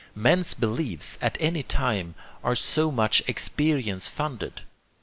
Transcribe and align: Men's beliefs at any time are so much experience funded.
Men's 0.15 0.55
beliefs 0.55 1.19
at 1.21 1.37
any 1.39 1.61
time 1.61 2.15
are 2.43 2.55
so 2.55 2.91
much 2.91 3.21
experience 3.27 4.07
funded. 4.07 4.61